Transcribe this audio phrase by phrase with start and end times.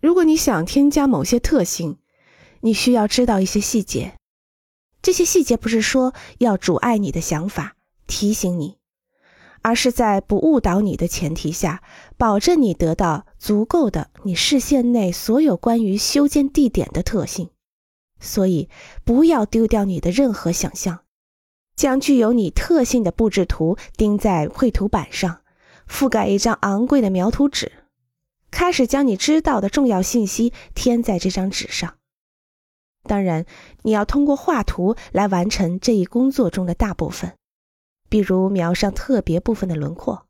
[0.00, 1.98] 如果你想添加某些特性，
[2.60, 4.14] 你需要知道一些细节。
[5.02, 8.78] 这些细节不是说要阻碍你的想法，提醒你，
[9.62, 11.82] 而是在不误导你的前提下，
[12.16, 17.50] 保证你得到足够的你视线内所有关于修建地点的特性。
[18.18, 18.68] 所以，
[19.04, 21.00] 不要丢掉你的任何想象，
[21.74, 25.40] 将具有你特性的布置图钉在绘图板上，
[25.88, 27.72] 覆盖一张昂贵的描图纸。
[28.60, 31.96] 开始将你知道的重要信息填在这张纸上。
[33.04, 33.46] 当然，
[33.84, 37.38] 你要通过画图来完成这一工作中的大部分，
[38.10, 40.26] 比如描上特别部分的轮廓。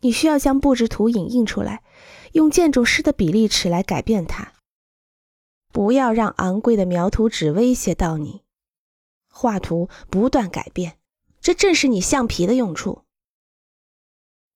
[0.00, 1.84] 你需要将布置图影印出来，
[2.32, 4.52] 用建筑师的比例尺来改变它。
[5.70, 8.42] 不要让昂贵的描图纸威胁到你。
[9.30, 10.98] 画图不断改变，
[11.40, 13.04] 这正是你橡皮的用处。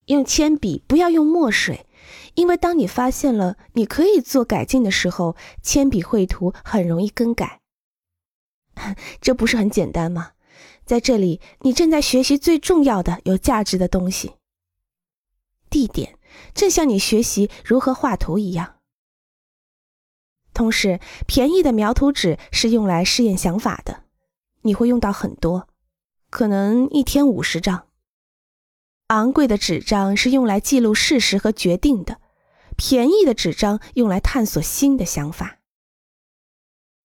[0.06, 1.86] 用铅笔，不要用墨水，
[2.34, 7.60] 因为当你发现了你可以做改进的时候，铅笔绘图很容易更改。
[9.20, 10.32] 这不是很简单吗？
[10.84, 14.34] 在这里，你正在学习最重要的、有价值的东西。
[15.68, 16.18] 地点
[16.54, 18.76] 正像你学习如何画图一样。
[20.54, 24.04] 同时，便宜的描图纸是用来试验想法的，
[24.62, 25.68] 你会用到很多，
[26.30, 27.85] 可能一天五十张。
[29.08, 32.20] 昂贵的纸张是用来记录事实和决定的，
[32.76, 35.58] 便宜的纸张用来探索新的想法。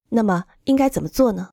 [0.09, 1.51] 那么应该怎么做呢？